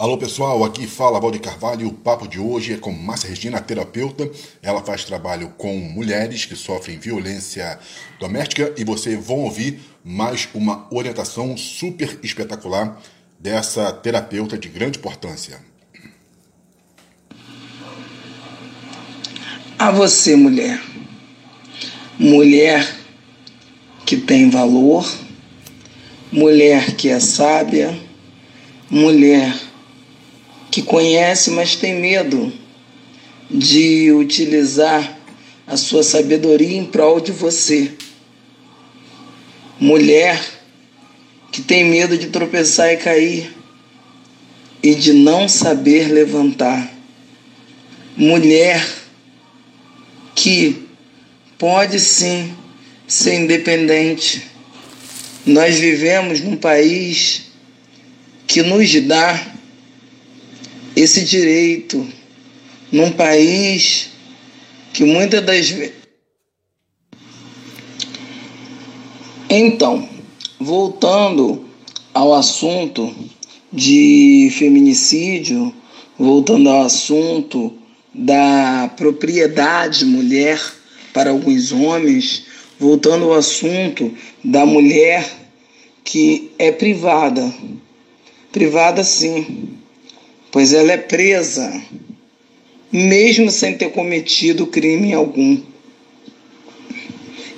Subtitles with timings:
[0.00, 4.30] Alô pessoal, aqui fala Valdir Carvalho o papo de hoje é com Márcia Regina, terapeuta.
[4.62, 7.78] Ela faz trabalho com mulheres que sofrem violência
[8.18, 12.98] doméstica e vocês vão ouvir mais uma orientação super espetacular
[13.38, 15.60] dessa terapeuta de grande importância.
[19.78, 20.82] A você, mulher.
[22.18, 22.90] Mulher
[24.06, 25.06] que tem valor,
[26.32, 27.94] mulher que é sábia,
[28.88, 29.68] mulher
[30.70, 32.52] que conhece, mas tem medo
[33.50, 35.18] de utilizar
[35.66, 37.92] a sua sabedoria em prol de você.
[39.80, 40.40] Mulher
[41.50, 43.52] que tem medo de tropeçar e cair
[44.82, 46.88] e de não saber levantar.
[48.16, 48.86] Mulher
[50.34, 50.86] que
[51.58, 52.54] pode sim
[53.06, 54.46] ser independente.
[55.44, 57.50] Nós vivemos num país
[58.46, 59.54] que nos dá
[60.96, 62.06] esse direito
[62.90, 64.10] num país
[64.92, 65.94] que muitas das vezes.
[69.48, 70.08] Então,
[70.58, 71.64] voltando
[72.14, 73.12] ao assunto
[73.72, 75.74] de feminicídio,
[76.18, 77.72] voltando ao assunto
[78.14, 80.60] da propriedade mulher
[81.12, 82.44] para alguns homens,
[82.78, 85.28] voltando ao assunto da mulher
[86.04, 87.52] que é privada.
[88.52, 89.79] Privada sim,
[90.52, 91.82] pois ela é presa,
[92.92, 95.60] mesmo sem ter cometido crime algum.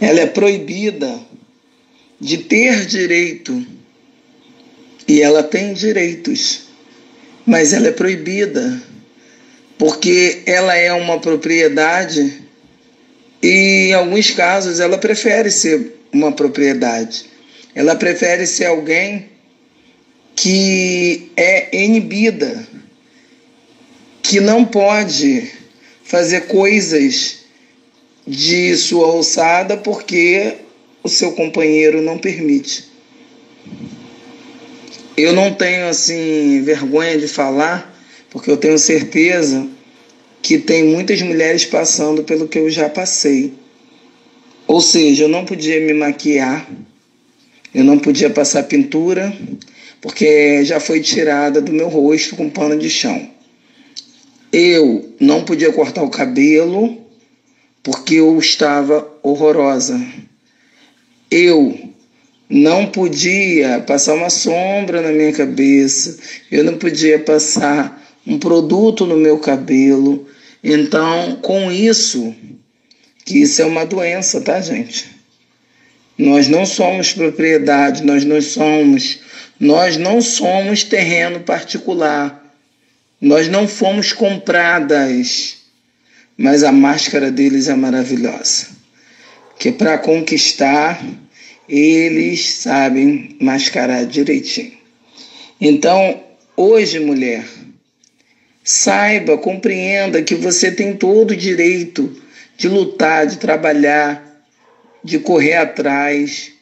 [0.00, 1.20] Ela é proibida
[2.20, 3.66] de ter direito,
[5.06, 6.62] e ela tem direitos,
[7.46, 8.80] mas ela é proibida,
[9.78, 12.42] porque ela é uma propriedade
[13.42, 17.24] e, em alguns casos, ela prefere ser uma propriedade.
[17.74, 19.30] Ela prefere ser alguém
[20.36, 22.68] que é inibida
[24.30, 25.50] que não pode
[26.04, 27.38] fazer coisas
[28.24, 30.54] de sua alçada porque
[31.02, 32.84] o seu companheiro não permite.
[35.16, 37.92] Eu não tenho assim vergonha de falar,
[38.30, 39.66] porque eu tenho certeza
[40.40, 43.52] que tem muitas mulheres passando pelo que eu já passei.
[44.64, 46.70] Ou seja, eu não podia me maquiar,
[47.74, 49.36] eu não podia passar pintura,
[50.00, 53.39] porque já foi tirada do meu rosto com pano de chão.
[54.52, 56.98] Eu não podia cortar o cabelo
[57.82, 60.00] porque eu estava horrorosa.
[61.30, 61.90] Eu
[62.48, 66.18] não podia passar uma sombra na minha cabeça,
[66.50, 70.26] eu não podia passar um produto no meu cabelo.
[70.62, 72.34] Então, com isso,
[73.24, 75.08] que isso é uma doença, tá, gente?
[76.18, 79.20] Nós não somos propriedade, nós não somos,
[79.58, 82.39] nós não somos terreno particular.
[83.20, 85.58] Nós não fomos compradas,
[86.38, 88.68] mas a máscara deles é maravilhosa.
[89.58, 91.04] Que para conquistar,
[91.68, 94.72] eles sabem mascarar direitinho.
[95.60, 96.24] Então,
[96.56, 97.44] hoje, mulher,
[98.64, 102.16] saiba, compreenda que você tem todo o direito
[102.56, 104.46] de lutar, de trabalhar,
[105.04, 106.52] de correr atrás,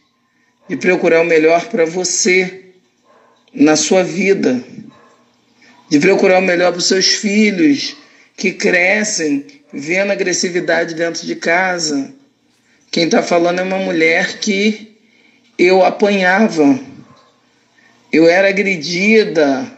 [0.69, 2.65] de procurar o melhor para você
[3.55, 4.61] na sua vida
[5.89, 7.97] de procurar o melhor para os seus filhos
[8.37, 12.13] que crescem vendo agressividade dentro de casa.
[12.91, 14.97] Quem está falando é uma mulher que
[15.59, 16.79] eu apanhava,
[18.13, 19.71] eu era agredida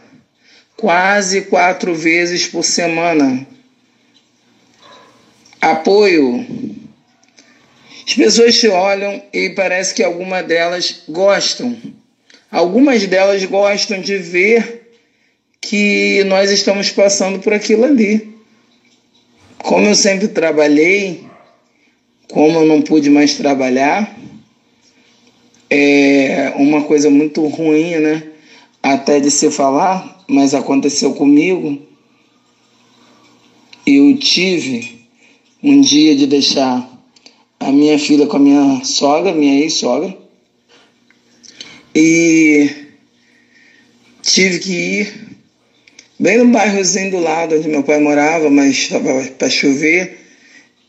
[0.77, 3.45] quase quatro vezes por semana.
[5.59, 6.45] Apoio.
[8.07, 11.77] As pessoas te olham e parece que algumas delas gostam.
[12.51, 14.80] Algumas delas gostam de ver
[15.61, 18.35] que nós estamos passando por aquilo ali.
[19.59, 21.23] Como eu sempre trabalhei,
[22.31, 24.17] como eu não pude mais trabalhar,
[25.69, 28.23] é uma coisa muito ruim, né?
[28.81, 31.79] Até de se falar, mas aconteceu comigo.
[33.85, 35.05] Eu tive
[35.63, 36.89] um dia de deixar
[37.59, 40.17] a minha filha com a minha sogra, minha ex-sogra,
[41.93, 42.69] e
[44.23, 45.31] tive que ir
[46.21, 50.19] bem no bairrozinho do lado onde meu pai morava, mas estava para chover.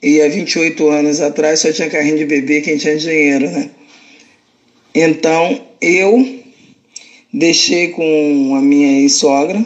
[0.03, 3.71] E há 28 anos atrás só tinha carrinho de bebê quem tinha dinheiro, né?
[4.95, 6.43] Então eu
[7.33, 9.65] deixei com a minha ex-sogra.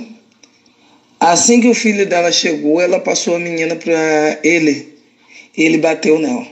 [1.18, 4.94] Assim que o filho dela chegou, ela passou a menina para ele.
[5.56, 6.46] Ele bateu nela.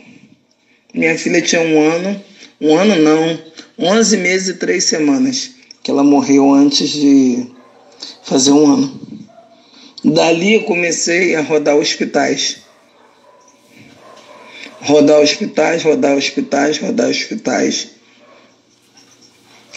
[0.92, 2.20] Minha filha tinha um ano,
[2.60, 3.38] um ano não,
[3.78, 5.52] 11 meses e três semanas,
[5.82, 7.46] que ela morreu antes de
[8.22, 9.00] fazer um ano.
[10.04, 12.58] Dali eu comecei a rodar hospitais.
[14.80, 17.88] Rodar hospitais, rodar hospitais, rodar hospitais.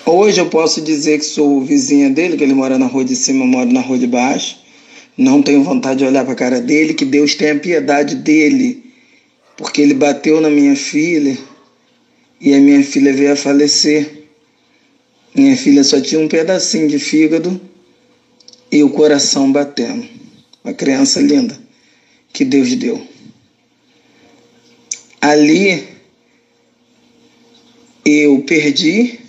[0.05, 3.43] Hoje eu posso dizer que sou vizinha dele, que ele mora na rua de cima,
[3.43, 4.57] eu moro na rua de baixo.
[5.17, 8.83] Não tenho vontade de olhar para a cara dele, que Deus tenha piedade dele,
[9.55, 11.37] porque ele bateu na minha filha
[12.39, 14.27] e a minha filha veio a falecer.
[15.33, 17.59] Minha filha só tinha um pedacinho de fígado
[18.71, 20.07] e o coração batendo.
[20.63, 21.57] Uma criança linda
[22.33, 23.05] que Deus deu.
[25.21, 25.87] Ali
[28.05, 29.19] eu perdi,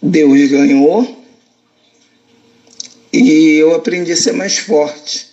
[0.00, 1.24] Deus ganhou
[3.12, 5.28] e eu aprendi a ser mais forte.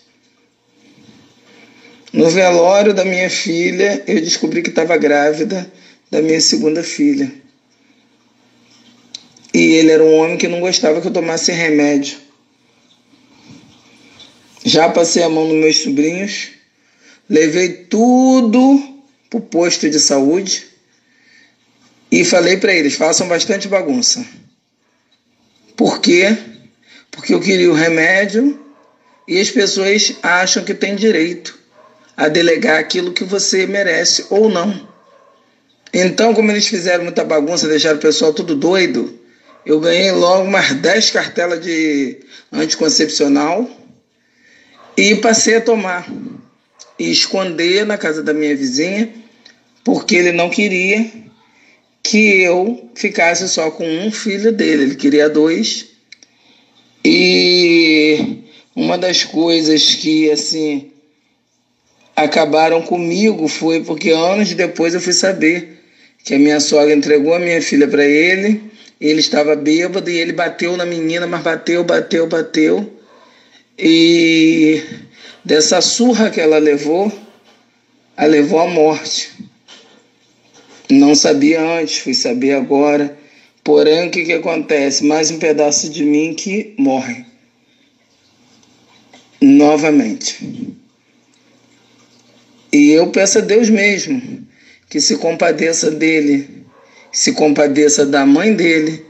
[2.12, 5.70] No velório da minha filha, eu descobri que estava grávida
[6.10, 7.32] da minha segunda filha.
[9.54, 12.25] E ele era um homem que não gostava que eu tomasse remédio.
[14.68, 16.48] Já passei a mão nos meus sobrinhos,
[17.30, 20.66] levei tudo para o posto de saúde
[22.12, 24.26] e falei para eles: façam bastante bagunça.
[25.78, 26.36] Por quê?
[27.12, 28.60] Porque eu queria o remédio
[29.28, 31.56] e as pessoas acham que tem direito
[32.18, 34.90] a delegar aquilo que você merece ou não.
[35.94, 39.20] Então, como eles fizeram muita bagunça, deixaram o pessoal tudo doido,
[39.64, 42.18] eu ganhei logo umas 10 cartelas de
[42.52, 43.85] anticoncepcional
[44.98, 46.08] e passei a tomar
[46.98, 49.10] e esconder na casa da minha vizinha,
[49.84, 51.10] porque ele não queria
[52.02, 55.88] que eu ficasse só com um filho dele, ele queria dois.
[57.04, 58.44] E
[58.76, 60.92] uma das coisas que assim
[62.16, 65.84] acabaram comigo foi porque anos depois eu fui saber
[66.24, 68.62] que a minha sogra entregou a minha filha para ele,
[69.00, 72.95] ele estava bêbado e ele bateu na menina, mas bateu, bateu, bateu.
[73.78, 74.82] E
[75.44, 77.12] dessa surra que ela levou,
[78.16, 79.32] a levou à morte.
[80.90, 83.18] Não sabia antes, fui saber agora.
[83.64, 85.04] Porém, o que, que acontece?
[85.04, 87.26] Mais um pedaço de mim que morre.
[89.42, 90.76] Novamente.
[92.72, 94.46] E eu peço a Deus mesmo
[94.90, 96.66] que se compadeça dele,
[97.12, 99.05] se compadeça da mãe dele,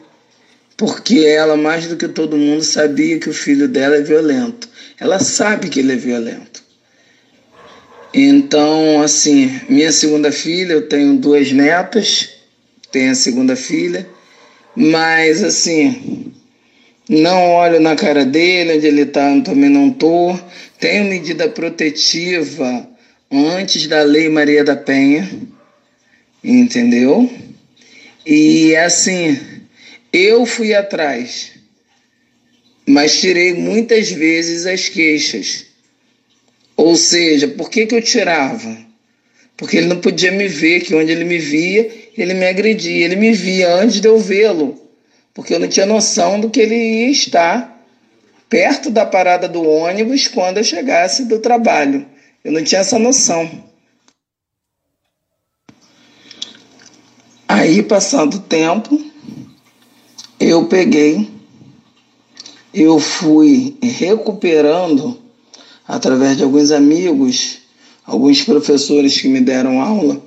[0.78, 4.68] porque ela, mais do que todo mundo, sabia que o filho dela é violento.
[5.00, 6.64] Ela sabe que ele é violento.
[8.14, 12.30] Então, assim, minha segunda filha, eu tenho duas netas,
[12.92, 14.08] tenho a segunda filha,
[14.74, 16.34] mas assim,
[17.10, 20.40] não olho na cara dele, onde ele está, também não estou.
[20.80, 22.88] Tenho medida protetiva
[23.32, 25.30] antes da Lei Maria da Penha,
[26.42, 27.30] entendeu?
[28.26, 29.38] E assim,
[30.12, 31.52] eu fui atrás,
[32.88, 35.66] mas tirei muitas vezes as queixas.
[36.78, 38.78] Ou seja, por que, que eu tirava?
[39.58, 43.06] Porque ele não podia me ver, que onde ele me via, ele me agredia.
[43.06, 44.80] Ele me via antes de eu vê-lo,
[45.34, 47.76] porque eu não tinha noção do que ele ia estar
[48.50, 52.06] perto da parada do ônibus quando eu chegasse do trabalho.
[52.44, 53.50] Eu não tinha essa noção.
[57.48, 59.02] Aí, passando o tempo,
[60.46, 61.28] eu peguei,
[62.72, 65.20] eu fui recuperando,
[65.88, 67.58] através de alguns amigos,
[68.06, 70.22] alguns professores que me deram aula,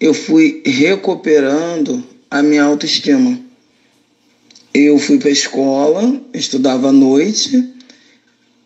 [0.00, 3.38] eu fui recuperando a minha autoestima.
[4.72, 7.70] Eu fui para a escola, estudava à noite,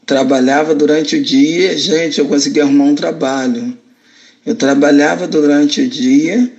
[0.07, 1.77] trabalhava durante o dia.
[1.77, 3.77] Gente, eu consegui arrumar um trabalho.
[4.47, 6.51] Eu trabalhava durante o dia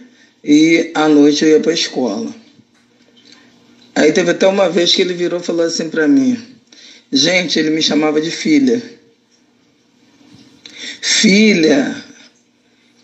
[0.44, 2.39] e à noite eu ia para a escola.
[3.96, 6.38] Aí teve até uma vez que ele virou e falou assim para mim:
[7.12, 8.82] Gente, ele me chamava de filha.
[11.02, 11.96] Filha,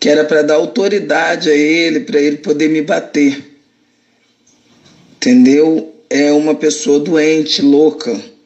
[0.00, 3.58] que era para dar autoridade a ele, para ele poder me bater.
[5.16, 5.94] Entendeu?
[6.08, 8.36] É uma pessoa doente, louca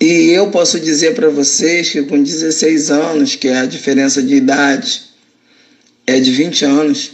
[0.00, 4.36] e eu posso dizer para vocês que com 16 anos, que é a diferença de
[4.36, 5.02] idade,
[6.06, 7.10] é de 20 anos,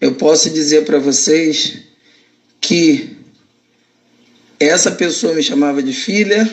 [0.00, 1.78] eu posso dizer para vocês
[2.74, 3.16] que
[4.58, 6.44] essa pessoa me chamava de filha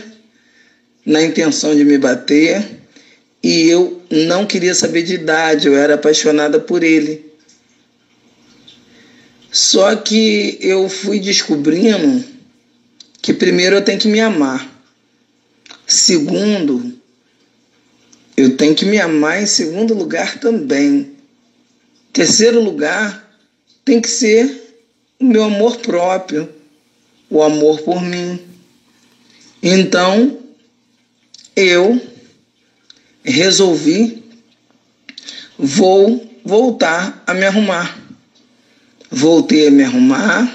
[1.04, 2.80] na intenção de me bater
[3.42, 7.26] e eu não queria saber de idade, eu era apaixonada por ele.
[9.52, 12.24] Só que eu fui descobrindo
[13.20, 14.70] que primeiro eu tenho que me amar.
[15.88, 17.02] Segundo,
[18.38, 21.14] eu tenho que me amar em segundo lugar também.
[22.14, 23.28] Terceiro lugar,
[23.84, 24.61] tem que ser
[25.22, 26.50] o meu amor próprio,
[27.30, 28.40] o amor por mim.
[29.62, 30.40] Então
[31.56, 32.02] eu
[33.24, 34.24] resolvi
[35.58, 38.00] vou voltar a me arrumar.
[39.12, 40.52] Voltei a me arrumar,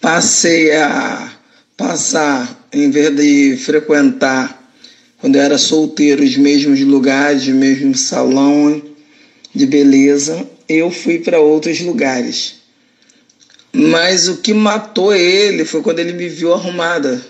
[0.00, 1.32] passei a
[1.76, 4.62] passar, em vez de frequentar
[5.18, 8.82] quando eu era solteiro os mesmos lugares, o mesmo salão
[9.54, 12.61] de beleza, eu fui para outros lugares.
[13.72, 17.24] Mas o que matou ele foi quando ele me viu arrumada.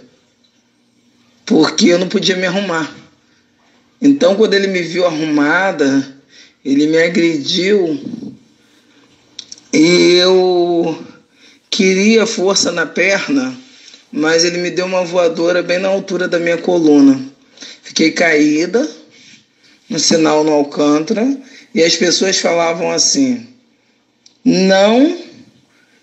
[1.47, 2.93] Porque eu não podia me arrumar.
[4.01, 6.17] Então, quando ele me viu arrumada,
[6.65, 8.01] ele me agrediu
[9.73, 11.03] e eu
[11.71, 13.57] queria força na perna,
[14.13, 17.19] mas ele me deu uma voadora bem na altura da minha coluna.
[17.83, 18.87] Fiquei caída
[19.89, 21.27] no sinal no Alcântara
[21.75, 23.49] e as pessoas falavam assim:
[24.45, 25.17] não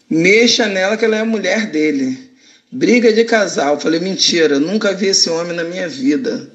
[0.10, 2.30] mexa nela que ela é a mulher dele.
[2.72, 3.80] Briga de casal.
[3.80, 6.50] Falei: mentira, nunca vi esse homem na minha vida.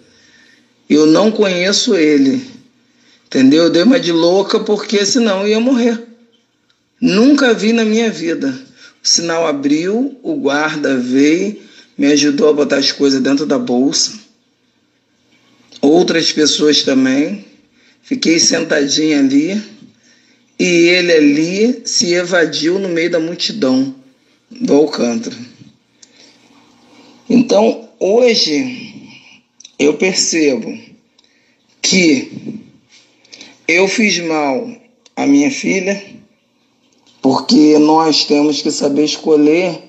[0.89, 2.45] Eu não conheço ele.
[3.27, 3.65] Entendeu?
[3.65, 6.01] Eu dei uma de louca porque senão eu ia morrer.
[7.01, 8.55] Nunca vi na minha vida.
[9.03, 11.61] O sinal abriu, o guarda veio,
[11.99, 14.13] me ajudou a botar as coisas dentro da bolsa.
[15.81, 17.45] Outras pessoas também.
[18.03, 19.61] Fiquei sentadinha ali
[20.59, 23.95] e ele ali se evadiu no meio da multidão
[24.51, 25.37] do Alcântara.
[27.29, 28.95] Então, hoje
[29.79, 30.79] eu percebo
[31.83, 32.63] que
[33.67, 34.71] eu fiz mal
[35.17, 36.03] à minha filha,
[37.21, 39.83] porque nós temos que saber escolher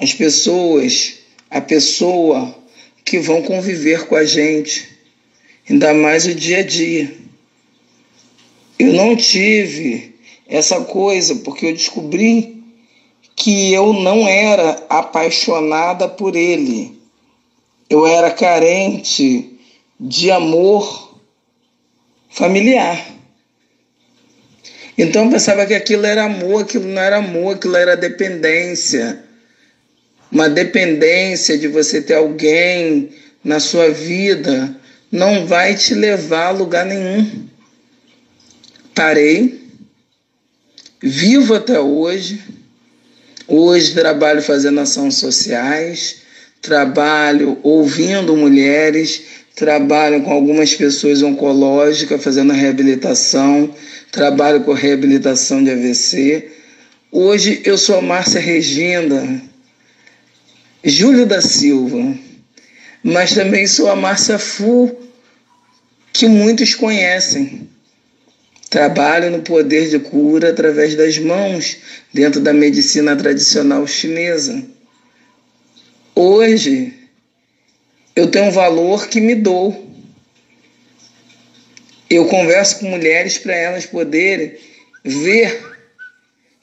[0.00, 1.18] as pessoas,
[1.50, 2.54] a pessoa
[3.04, 4.88] que vão conviver com a gente,
[5.68, 7.12] ainda mais o dia a dia.
[8.78, 10.14] Eu não tive
[10.48, 12.62] essa coisa porque eu descobri
[13.34, 16.98] que eu não era apaixonada por ele.
[17.90, 19.58] Eu era carente
[19.98, 21.20] de amor
[22.28, 23.04] familiar.
[24.96, 29.24] Então eu pensava que aquilo era amor, aquilo não era amor, aquilo era dependência.
[30.30, 33.10] Uma dependência de você ter alguém
[33.42, 34.76] na sua vida
[35.10, 37.47] não vai te levar a lugar nenhum.
[38.98, 39.60] Parei,
[41.00, 42.42] vivo até hoje.
[43.46, 46.22] Hoje trabalho fazendo ações sociais,
[46.60, 49.22] trabalho ouvindo mulheres
[49.54, 53.72] trabalho com algumas pessoas oncológicas, fazendo reabilitação,
[54.10, 56.50] trabalho com reabilitação de AVC.
[57.12, 59.40] Hoje eu sou a Márcia Regina,
[60.82, 62.18] Júlio da Silva,
[63.04, 64.92] mas também sou a Márcia Fu,
[66.12, 67.77] que muitos conhecem.
[68.70, 71.78] Trabalho no poder de cura através das mãos,
[72.12, 74.62] dentro da medicina tradicional chinesa.
[76.14, 76.92] Hoje,
[78.14, 79.88] eu tenho um valor que me dou.
[82.10, 84.58] Eu converso com mulheres para elas poderem
[85.04, 85.64] ver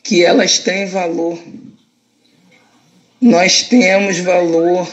[0.04, 1.42] que elas têm valor.
[3.20, 4.88] Nós temos valor.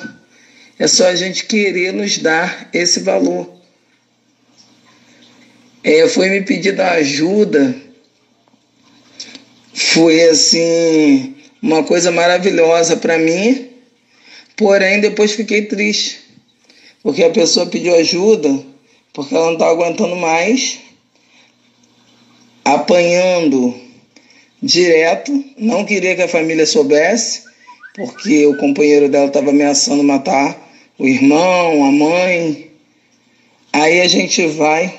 [0.79, 3.52] É só a gente querer nos dar esse valor.
[5.85, 7.75] É, foi me pedida ajuda.
[9.75, 13.69] Foi assim uma coisa maravilhosa para mim.
[14.57, 16.23] Porém, depois fiquei triste
[17.03, 18.65] porque a pessoa pediu ajuda
[19.13, 20.79] porque ela não está aguentando mais,
[22.65, 23.75] apanhando
[24.63, 27.43] direto, não queria que a família soubesse,
[27.95, 30.57] porque o companheiro dela estava ameaçando matar
[30.99, 32.71] o irmão, a mãe.
[33.71, 34.99] Aí a gente vai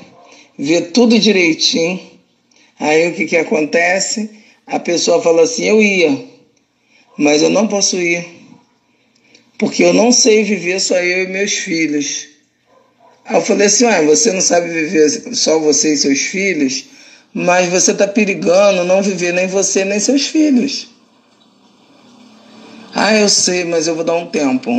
[0.57, 1.99] ver tudo direitinho.
[2.79, 4.29] Aí o que, que acontece?
[4.65, 6.25] A pessoa fala assim: eu ia,
[7.17, 8.43] mas eu não posso ir
[9.63, 12.27] porque eu não sei viver só eu e meus filhos.
[13.25, 16.85] Aí eu falei assim: Ué, você não sabe viver só você e seus filhos,
[17.33, 20.89] mas você está perigando não viver nem você nem seus filhos.
[22.93, 24.69] Ah, eu sei, mas eu vou dar um tempo.